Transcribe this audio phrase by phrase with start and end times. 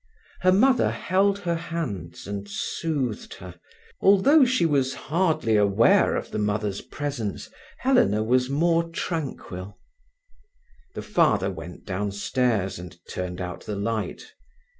[0.39, 3.59] Her mother held her hands and soothed her.
[4.01, 9.77] Although she was hardly aware of the mother's presence, Helena was more tranquil.
[10.95, 14.33] The father went downstairs and turned out the light.